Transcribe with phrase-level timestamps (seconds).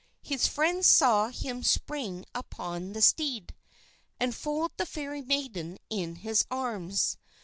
[0.23, 3.53] His friends saw him spring upon the steed,
[4.19, 7.17] and fold the Fairy Maiden in his arms.